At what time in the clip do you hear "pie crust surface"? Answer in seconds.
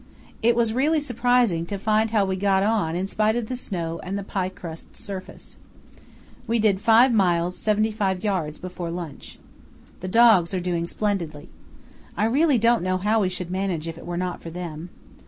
4.23-5.57